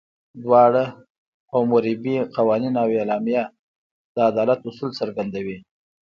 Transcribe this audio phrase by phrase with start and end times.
[0.43, 0.83] دواړه،
[1.51, 3.43] حموربي قوانین او اعلامیه،
[4.15, 5.57] د عدالت اصول څرګندوي.